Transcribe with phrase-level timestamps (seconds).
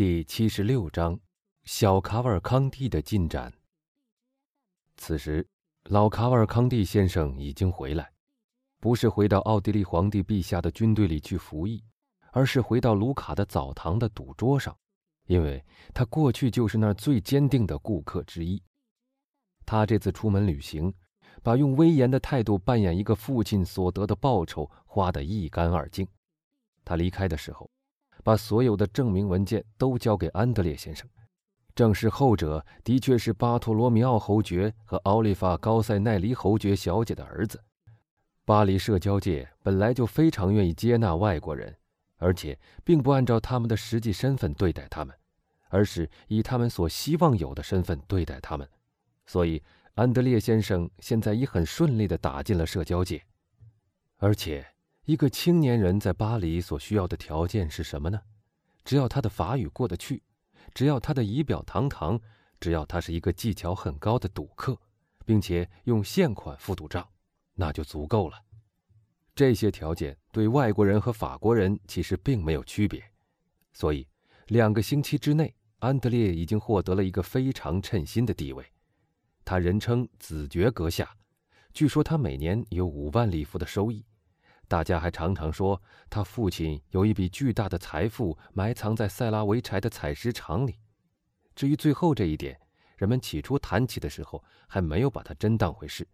[0.00, 1.20] 第七十六章，
[1.64, 3.52] 小卡瓦尔康蒂的进展。
[4.96, 5.46] 此时，
[5.90, 8.10] 老卡瓦尔康蒂先生已经回来，
[8.78, 11.84] 不是回到奥地利皇帝陛下的军队里去服役，
[12.32, 14.74] 而是回到卢卡的澡堂的赌桌上，
[15.26, 18.62] 因为他过去就是那最坚定的顾客之一。
[19.66, 20.94] 他这次出门旅行，
[21.42, 26.08] 把用威严的态度扮演一个父亲所得的报酬花得一干二净。
[26.86, 27.70] 他离开的时候。
[28.22, 31.08] 把所有的证明文件都交给安德烈先生，
[31.74, 37.62] 证实后者的确是巴托罗米奥侯爵和奥利法高塞奈黎侯爵小姐的儿子。
[38.44, 41.76] 巴黎社交界本来就非常愿意接纳外国人，
[42.16, 45.14] 而且并不按照他们的实际身份对待他们，
[45.68, 48.68] 而是以他们所希望有的身份对待他们。
[49.26, 49.62] 所以，
[49.94, 53.22] 安德烈先生现在已很顺利地打进了社交界，
[54.16, 54.66] 而且。
[55.10, 58.20] 一个青年人在巴黎所需要的条件是什么呢？
[58.84, 60.22] 只要他的法语过得去，
[60.72, 62.20] 只要他的仪表堂堂，
[62.60, 64.78] 只要他是一个技巧很高的赌客，
[65.26, 67.04] 并且用现款付赌账，
[67.54, 68.40] 那就足够了。
[69.34, 73.02] 这些条件对外国人和法国人其实并没有区别。
[73.72, 74.06] 所以，
[74.46, 78.64] 两个星期之内，安德烈已经获得了一个非常称心的地位。
[79.44, 81.16] 他人称子爵阁下，
[81.72, 84.04] 据说他每年有五万里弗的收益。
[84.70, 90.78] 大家还常常说，他父亲有一笔巨大的财富埋藏在塞拉维柴的采石场里。
[91.56, 92.56] 至于最后这一点，
[92.96, 96.06] 人们起初谈起的时候还没有把他真当回事。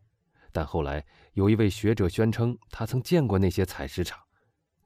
[0.53, 1.05] 但后来
[1.35, 4.19] 有一位学者宣称，他曾见过那些采石场。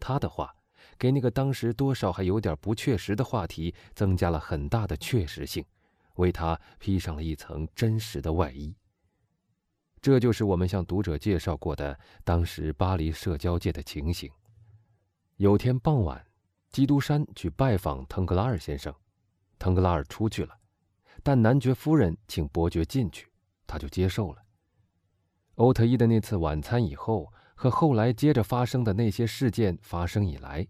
[0.00, 0.52] 他的话
[0.98, 5.64] 给那个当时多少还有点不确实的话题增加了很大的确实性，
[6.14, 8.74] 为他披上了一层真实的外衣。
[10.02, 14.30] 这就是我们向读者介绍过的当时巴黎社交界的情形。
[15.36, 16.24] 有天傍晚，
[16.70, 18.94] 基督山去拜访腾格拉尔先生，
[19.58, 20.56] 腾格拉尔出去了，
[21.22, 23.28] 但男爵夫人请伯爵进去，
[23.66, 24.42] 他就接受了。
[25.56, 30.66] 欧特伊的那次晚餐以后和后来接着发生的那些事件发生以来，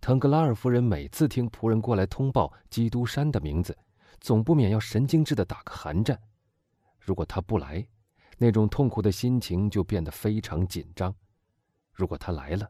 [0.00, 3.78] 腾格拉尔夫人每次听仆人过来通报基督山的名字，
[4.20, 6.20] 总不免要神经质的打个寒战。
[6.98, 7.86] 如果他不来，
[8.42, 11.14] 那种痛苦的心情就变得非常紧张。
[11.92, 12.68] 如果他来了，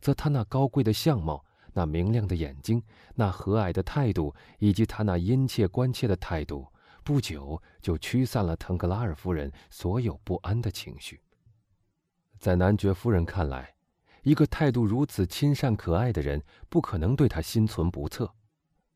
[0.00, 2.82] 则他那高贵的相貌、那明亮的眼睛、
[3.14, 6.66] 那和蔼的态度，以及他那殷切关切的态度，
[7.04, 11.20] 不久就驱散了腾格拉尔夫人所有不安的情绪。
[12.40, 13.72] 在男爵夫人看来，
[14.24, 18.34] 一个态度如此亲善可爱的人，不可能对他心存不测，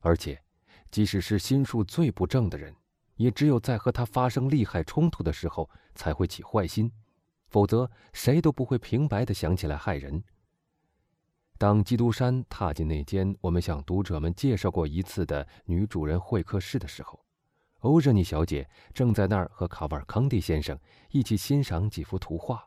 [0.00, 0.42] 而且，
[0.90, 2.74] 即使是心术最不正的人。
[3.18, 6.90] 也只有在和他发生利害冲突的时候才会起坏心，
[7.48, 10.22] 否则谁都不会平白的想起来害人。
[11.58, 17.18] 当基督山踏进那间我们向读者们介绍过一次的女主人会客室的时候，
[17.80, 20.78] 欧热妮小姐正在那儿和卡瓦尔康蒂先生
[21.10, 22.64] 一起欣赏几幅图画。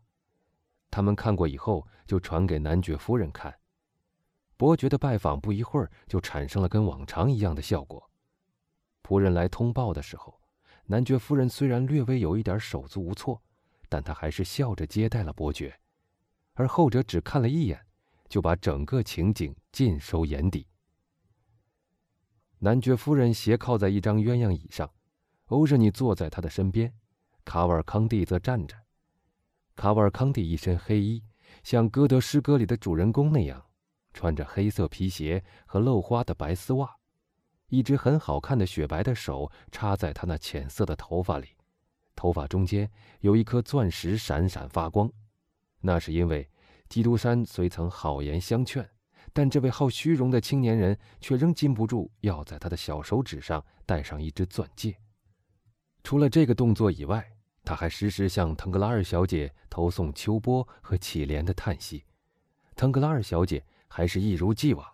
[0.89, 3.57] 他们看过以后，就传给男爵夫人看。
[4.57, 8.11] 伯爵的拜访不一会儿就产生了跟往常一样的效果。
[9.01, 10.40] 仆人来通报的时候。
[10.85, 13.41] 男爵夫人虽然略微有一点手足无措，
[13.87, 15.79] 但她还是笑着接待了伯爵，
[16.53, 17.79] 而后者只看了一眼，
[18.27, 20.67] 就把整个情景尽收眼底。
[22.59, 24.91] 男爵夫人斜靠在一张鸳鸯椅上，
[25.45, 26.93] 欧热尼坐在他的身边，
[27.43, 28.75] 卡瓦尔康蒂则站着。
[29.75, 31.23] 卡瓦尔康蒂一身黑衣，
[31.63, 33.65] 像歌德诗歌里的主人公那样，
[34.13, 37.00] 穿着黑色皮鞋和露花的白丝袜。
[37.71, 41.47] 一只很好看的雪白的手插在他那浅色的头发里，
[42.17, 45.09] 头发中间有一颗钻石闪闪发光。
[45.79, 46.47] 那是因为
[46.89, 48.87] 基督山虽曾好言相劝，
[49.31, 54.97] 但这位好虚荣的青年人却仍禁不住要在他的小手指上戴上一只钻戒。
[56.03, 57.25] 除了这个动作以外，
[57.63, 62.03] 他还时时向腾格拉尔小姐投送秋波和乞怜的叹息。
[62.75, 64.85] 腾格拉尔小姐还是一如既往，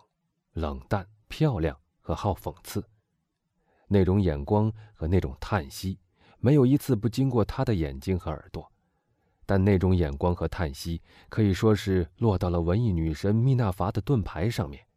[0.53, 1.75] 冷淡漂亮。
[2.07, 2.81] 和好讽刺，
[3.89, 5.99] 那种眼光和那种叹息，
[6.39, 8.71] 没有一次不经过他的眼睛和耳朵。
[9.45, 14.87] 但那种眼光和叹息，可以说是落到了文艺女神密纳伐的盾牌上面。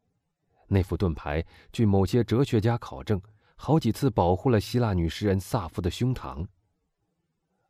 [0.68, 3.20] 那副盾牌，据某些哲学家考证，
[3.56, 6.46] 好几次保护了希腊女诗人萨夫的胸膛。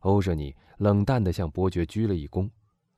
[0.00, 2.50] 欧热尼冷淡地向伯爵鞠了一躬，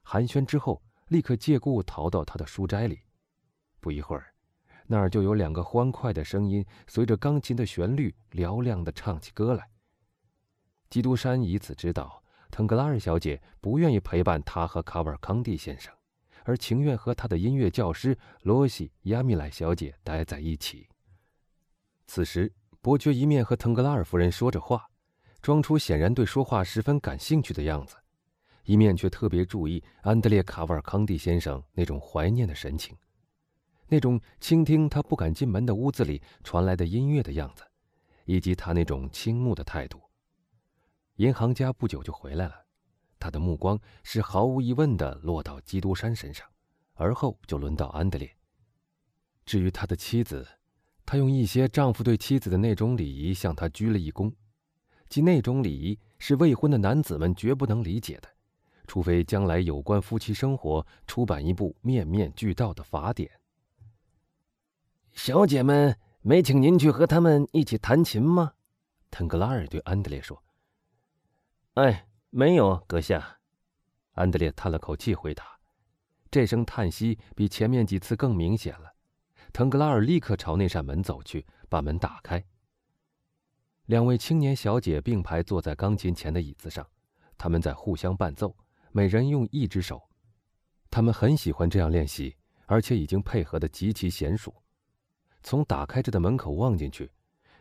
[0.02, 2.98] 寒暄之后，立刻借故逃到他的书斋里。
[3.78, 4.31] 不一会儿。
[4.92, 9.66] 那儿就有两个欢快的声音，随着钢琴的旋律嘹亮地唱起歌来。
[10.90, 15.90] 基督山以此知道，腾格拉尔小姐不愿意陪伴他和卡瓦康蒂先生，
[16.44, 20.86] 而情愿和他的音乐教师罗西亚米莱小姐待在一起。
[22.06, 22.52] 此时，
[22.82, 24.86] 伯爵一面和腾格拉尔夫人说着话，
[25.40, 27.96] 装出显然对说话十分感兴趣的样子，
[28.64, 32.94] 一面却特别注意安德烈·卡瓦康蒂先生那种怀念的神情，
[33.88, 37.64] 那种倾听他不敢进门的屋子里传来的音乐的样子，
[38.24, 40.00] 以及他那种倾慕的态度。
[41.16, 42.64] 银行家不久就回来了，
[43.18, 46.46] 他的目光是毫无疑问地落到基督山身上，
[46.94, 48.34] 而后就轮到安德烈。
[49.44, 50.48] 至于他的妻子，
[51.04, 54.32] 他用一些丈夫对妻子的那种礼仪向他鞠了一躬，
[55.08, 58.28] 即那种礼仪是未婚的男子们绝不能理解的，
[58.86, 63.30] 除非将来有关夫妻生活出版一部面面俱到的法典。
[65.14, 68.52] 小姐们没请您去和他们一起弹琴吗？
[69.10, 70.42] 腾格拉尔对安德烈说。
[71.74, 73.38] 哎，没有，阁下。
[74.12, 75.58] 安德烈叹了口气回答，
[76.30, 78.92] 这声叹息比前面几次更明显了。
[79.52, 82.42] 腾格拉尔立刻朝那扇门走去，把门打开。
[83.86, 86.86] 两位青年小姐并排坐在钢琴前的椅子上，
[87.36, 88.56] 他们在互相伴奏，
[88.92, 90.08] 每人用一只手。
[90.90, 92.36] 他们很喜欢这样练习，
[92.66, 94.61] 而且已经配合得极其娴熟。
[95.42, 97.10] 从打开着的门口望进去。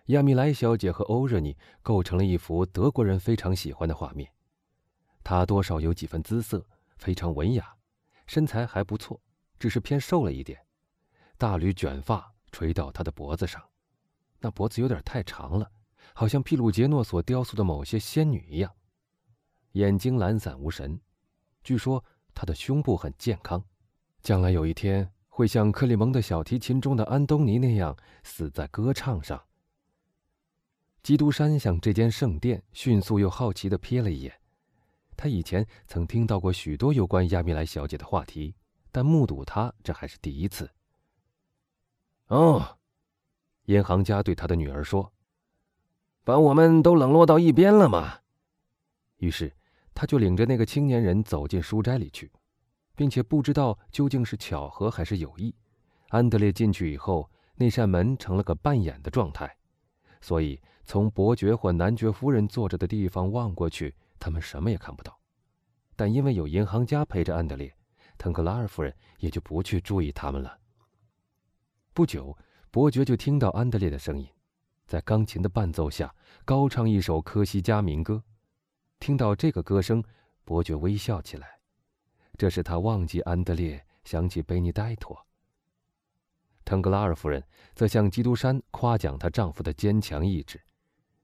[0.08, 4.30] 亚米莱小姐和欧热尼构成了一幅德国人非常喜欢的画面。
[5.24, 6.66] 她多少有几分姿色，
[6.98, 7.76] 非常文雅，
[8.26, 9.22] 身材还不错，
[9.60, 10.60] 只是偏瘦了一点。
[11.38, 13.64] 大缕卷发垂到她的脖子上，
[14.40, 15.72] 那脖子有点太长了，
[16.14, 18.74] 好像皮鲁杰诺所雕塑的某些仙女一样。
[19.74, 21.00] 眼睛懒散无神，
[21.64, 23.64] 据说她的胸部很健康，
[24.22, 29.42] 将来有一天会像克里蒙的小提琴中的安东尼那样死在歌唱上。
[31.02, 34.40] 基督山向这间圣殿迅速又好奇地瞥了一眼。
[35.16, 38.54] 他以前曾听到过许多有关亚米莱小姐的话题，
[38.92, 40.70] 但目睹她这还是第一次。
[42.28, 42.78] 哦，
[43.66, 45.14] 银行家对他的女儿说
[46.26, 48.20] ：“把我们都冷落到一边了吗？”
[49.18, 49.54] 于是，
[49.94, 52.32] 他就领着那个青年人走进书斋里去，
[52.96, 55.56] 并且不知道究竟是巧合还是有意，
[56.10, 59.56] 安德烈进去以后，那扇门成了个半掩的状态，
[60.22, 60.62] 所以。
[60.84, 65.18] 从伯爵或男爵夫人坐着的地方望过去，他们什么也看不到。
[65.96, 67.74] 但因为有银行家陪着安德烈，
[68.18, 70.58] 腾克拉尔夫人也就不去注意他们了。
[71.94, 72.36] 不久，
[72.72, 74.28] 伯爵就听到安德烈的声音，
[74.86, 76.14] 在钢琴的伴奏下
[76.44, 78.22] 高唱一首科西嘉民歌。
[79.00, 80.04] 听到这个歌声，
[80.44, 81.61] 伯爵微笑起来，
[82.42, 85.16] 这使他忘记安德烈，想起贝尼戴托。
[86.66, 87.44] 腾格拉尔夫人
[87.76, 90.60] 则向基督山夸奖她丈夫的坚强意志。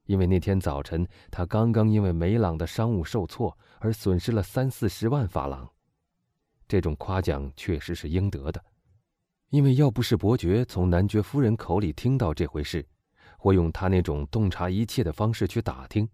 [0.04, 5.68] 因为那天早晨，他刚刚因为梅朗的商务受挫而损失了三四十万法郎，
[6.68, 8.64] 这种夸奖确实是应得的。
[9.48, 12.86] 因为要不是伯爵从男爵夫人口里听到这回事，
[13.36, 16.08] 或用他那种洞察一切的方式去打听，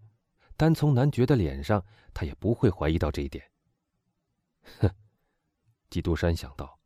[0.56, 1.84] 单从男爵的脸上，
[2.14, 3.44] 他也不会怀疑到这一点。
[4.81, 4.90] 哼，
[5.90, 6.78] 基督山想到，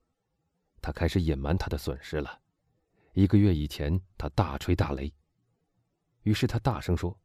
[0.81, 2.41] 他开始隐瞒他的损失了。
[3.13, 5.13] 一个月以前，他大吹大擂。
[6.23, 7.19] 于是他大声说：“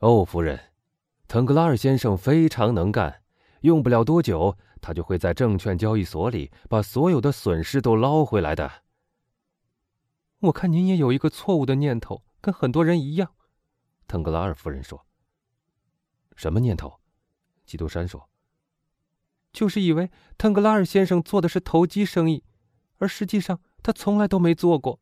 [0.00, 0.72] 哦，夫人，
[1.28, 3.22] 腾格拉尔先生非常能干，
[3.60, 8.82] 用不了多久，他就会在证券交易所里把所有的损失都捞回来的。”
[10.40, 13.34] 我看您也有一个错误的念头，跟很多人一样。”
[14.06, 15.06] 腾格拉尔夫人说。
[16.36, 17.00] “什么念头？”
[17.64, 18.28] 基督山说。
[19.54, 22.44] “就是以为腾格拉尔先生做的是投机生意，
[22.98, 25.00] 而实际上他从来都没做过。”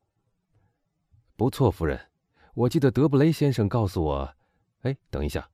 [1.35, 2.09] 不错，夫人。
[2.54, 4.37] 我记得德布雷先生告诉我，
[4.82, 5.50] 哎，等一下，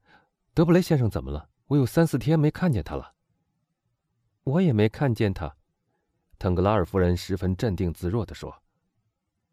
[0.53, 1.49] 德布雷先生怎么了？
[1.69, 3.15] 我有三四天没看见他了。
[4.43, 5.55] 我也没看见他。
[6.41, 8.63] 腾格拉尔夫人十分镇定自若地说：“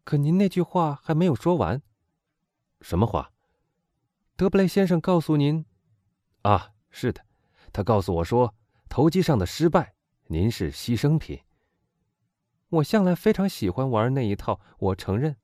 [0.02, 1.80] 可您那句话还没有说完。
[2.80, 3.30] 什么话？
[4.34, 5.64] 德布雷先生告诉您？
[6.42, 7.24] 啊，是的，
[7.72, 8.55] 他告诉我说，
[8.88, 9.94] 投机上的失败，
[10.26, 11.40] 您是牺牲品。
[12.68, 15.36] 我向来非常喜欢玩那一套，我承认。”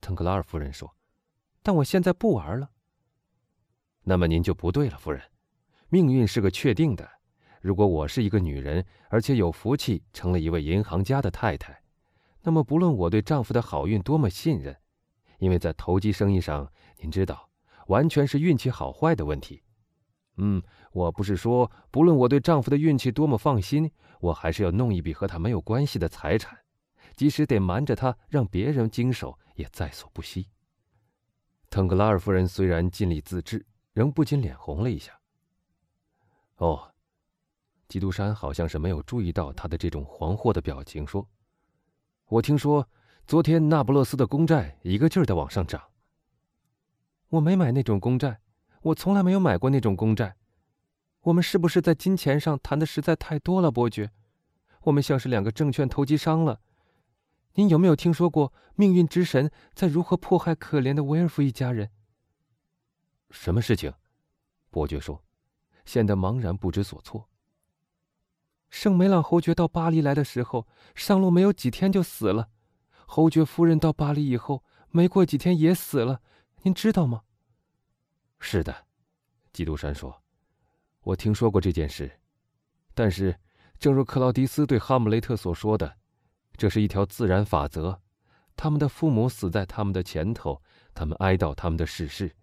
[0.00, 0.94] 腾格拉尔夫人说。
[1.62, 2.70] 但我现在不玩了。
[4.04, 5.20] 那么您就不对了，夫人。
[5.88, 7.10] 命运是个确定的。
[7.60, 11.82] 如果我是一个女人，而且有福气成了一位银行家的太太，
[12.42, 14.76] 那么不论我对丈夫的好运多么信任，
[15.38, 17.50] 因为在投机生意上，您知道，
[17.88, 19.64] 完全是运气好坏的问题。
[20.36, 20.62] 嗯，
[20.92, 23.90] 我不是说不论我对丈夫的运气多么放心，
[24.20, 26.58] 我还是要弄一笔和他没有关系的财产，
[27.14, 30.48] 即使得瞒着他让别人经手，也在所不惜。
[31.70, 35.18] 腾格拉尔夫人虽然尽力自制，仍不禁脸红了一下。
[36.56, 36.92] 哦，
[37.88, 41.28] 基督山好像是没有注意到他的这种惶惑的表情，说
[42.28, 42.88] ：“我听说
[43.26, 45.82] 昨天那不勒斯的公债一个劲儿的往上涨。
[47.28, 48.40] 我没买那种公债，
[48.82, 50.36] 我从来没有买过那种公债。
[51.22, 54.12] 我们是不是在金钱上谈的实在太多了，伯爵？
[54.82, 56.60] 我们像是两个证券投机商了。
[57.54, 61.90] 您有没有听说过命运之神在如何迫害可怜的威尔夫一家人？
[63.30, 63.92] 什么事情？
[64.70, 65.24] 伯爵说，
[65.84, 67.28] 显得茫然不知所措。
[68.68, 72.50] 圣梅朗侯爵到巴黎来的时候，上路没有几天就死了。
[73.06, 76.20] 侯爵夫人到巴黎以后，没过几天也死了。
[76.62, 77.22] 您知道吗？
[78.38, 78.86] 是的，
[79.52, 80.22] 基督山说，
[81.02, 82.20] 我听说过这件事。
[82.94, 83.38] 但是，
[83.78, 85.96] 正如克劳迪斯对哈姆雷特所说的。
[86.56, 88.00] 这是一条自然法则，
[88.56, 90.62] 他们的父母死在他们的前头，
[90.94, 92.34] 他们哀悼他们的逝世，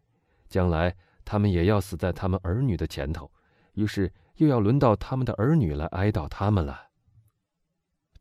[0.48, 0.96] 将来
[1.26, 3.32] 他们也要死在他们儿女的前头，
[3.74, 6.90] 于是又要轮到他们的儿女来哀悼他们了。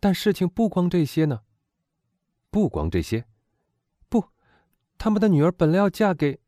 [0.00, 1.42] 但事情不光这些呢，
[2.50, 3.26] 不光这些，
[4.08, 4.24] 不，
[4.96, 6.40] 他们的女儿本来要嫁给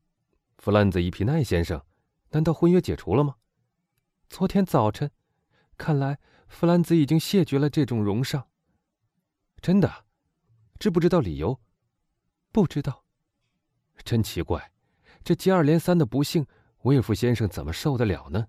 [0.59, 1.85] 弗兰兹·伊皮奈先生，
[2.31, 3.37] 难道婚约解除了吗？
[4.29, 5.11] 昨天早晨，
[5.77, 6.19] 看来
[6.49, 8.49] 弗兰兹已经谢绝了这种荣尚。
[9.61, 10.07] 真的，
[10.79, 11.61] 知不知道理由？
[12.51, 13.05] 不知道。
[14.05, 14.73] 真奇怪，
[15.23, 16.47] 这接二连三的不幸，
[16.83, 18.49] 威尔夫先生怎么受得了呢？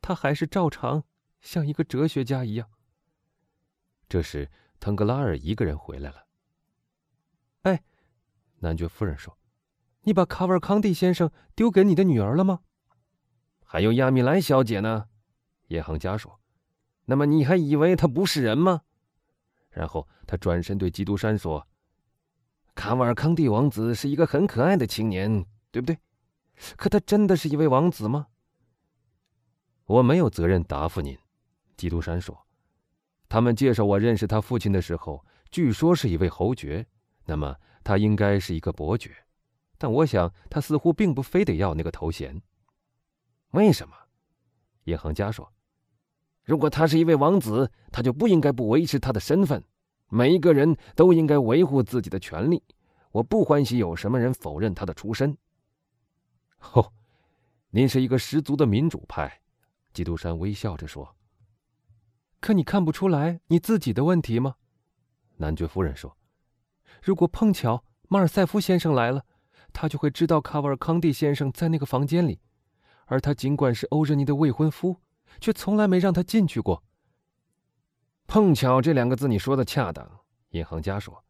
[0.00, 1.04] 他还是照常
[1.40, 2.70] 像一个哲学家一样。
[4.08, 6.26] 这时，腾格拉尔一个人回来了。
[7.62, 7.84] 哎，
[8.58, 9.37] 男爵夫人说
[10.02, 12.60] ：“你把卡瓦尔康蒂先生丢给你的女儿了吗？”
[13.64, 15.06] 还有亚米莱小姐呢？
[15.68, 16.40] 银行家说
[17.06, 18.82] ：“那么你还以为她不是人吗？”
[19.70, 21.68] 然后他转身对基督山说
[22.74, 25.98] ：“卡瓦尔康蒂王子是一个很可爱的青年，对不对？
[26.76, 28.28] 可他真的是一位王子吗？”
[29.84, 31.16] 我没有责任答复您，
[31.76, 32.46] 基督山说
[33.28, 36.86] ：“他们介绍我认识他父亲的时候，据说是一位侯爵，
[37.26, 39.14] 那么他应该是一个伯爵，
[39.78, 42.42] 但我想他似乎并不非得要那个头衔。
[43.52, 43.94] 为什么？”
[44.84, 45.52] 银行家说。
[46.44, 49.62] 如果他是一位王子，他就不应该不维持他的身份。
[50.08, 52.64] 每一个人都应该维护自己的权利。
[53.12, 55.36] 我不欢喜有什么人否认他的出身。
[56.72, 56.92] 哦，
[57.70, 59.42] 您是一个十足的民主派，
[59.92, 61.14] 基督山微笑着说。
[62.40, 64.54] 可你看不出来你自己的问题吗？
[65.36, 66.16] 男爵夫人说。
[67.02, 69.26] 如果碰巧马尔塞夫先生来了，
[69.80, 72.40] 他就会知道卡瓦尔康蒂先生在那个房间里，
[73.06, 74.96] 而他尽管是欧热尼的未婚夫。
[75.40, 76.82] 却从来没让他进去过。
[78.26, 80.20] 碰巧这两个字你说的恰当，
[80.50, 81.22] 银行家说，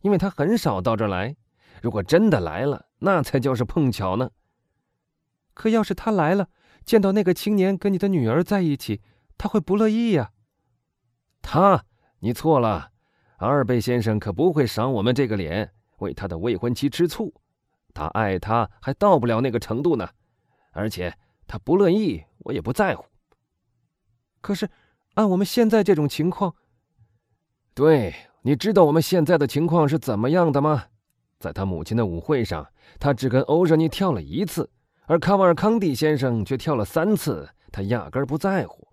[0.00, 1.36] 因为他很少到这儿来。
[1.82, 4.30] 如果真的来了，那才叫是碰巧呢。
[5.54, 6.48] 可要是他来了，
[6.84, 9.02] 见到那个青年跟你的女儿在一起，
[9.36, 10.32] 他会不乐意呀。
[11.42, 11.84] 他，
[12.20, 12.92] 你错了，
[13.38, 17.34] 阿尔贝先生可不会赏我们这个脸，为他的未婚妻吃醋。
[17.94, 20.08] 他爱她还到不了那个程度呢，
[20.72, 23.04] 而且他不乐意，我也不在乎。
[24.40, 24.68] 可是，
[25.14, 26.54] 按我们现在这种情况，
[27.74, 30.86] 对，你知道我们现在的情况是怎么样的吗？
[31.38, 32.66] 在他母亲的舞会上，
[32.98, 34.70] 他只跟欧热尼跳了一次，
[35.06, 38.86] 而卡瓦尔康蒂先生却跳了三次，他压根儿不在乎。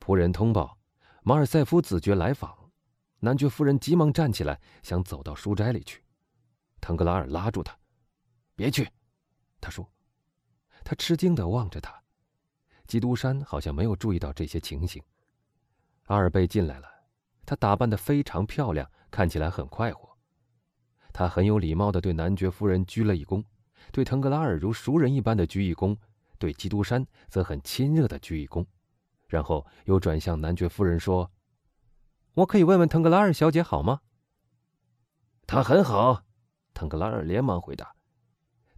[0.00, 0.76] 仆人通报，
[1.22, 2.52] 马尔塞夫子爵来访。
[3.20, 6.02] 男爵夫人急忙站起来，想走到书斋里去。
[6.84, 7.74] 腾格拉尔拉住他
[8.54, 8.86] ：“别去。”
[9.58, 9.90] 他说。
[10.84, 11.98] 他吃惊地望着他。
[12.86, 15.02] 基督山好像没有注意到这些情形。
[16.08, 16.86] 阿尔贝进来了，
[17.46, 20.14] 他打扮得非常漂亮，看起来很快活。
[21.10, 23.42] 他很有礼貌地对男爵夫人鞠了一躬，
[23.90, 25.96] 对腾格拉尔如熟人一般的鞠一躬，
[26.38, 28.66] 对基督山则很亲热地鞠一躬，
[29.26, 31.32] 然后又转向男爵夫人说
[32.34, 34.02] ：“我可以问问腾格拉尔小姐好吗
[35.48, 36.26] ？”“她很好。”
[36.74, 37.94] 腾格拉尔连忙回答。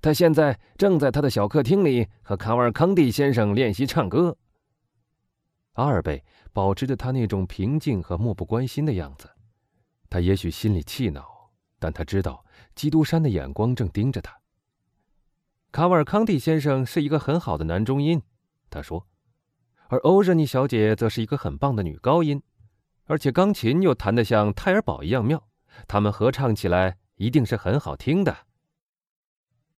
[0.00, 4.36] 他现在正在他的小客厅里和卡瓦尔康蒂先生练习唱歌。
[5.72, 9.28] 阿尔贝保持着他那种平静和漠不关心的样子，
[10.08, 14.38] 他也许心里气恼，但他知道基督山的眼光正盯着他。
[15.72, 18.22] 卡瓦尔康蒂先生是一个很好的男中音，
[18.70, 19.06] 他说，
[19.88, 22.42] 而欧热尼小姐则是一个很棒的女高音，
[23.04, 25.46] 而且钢琴又弹得像泰尔堡一样妙，
[25.86, 28.45] 他们合唱起来一定是很好听的。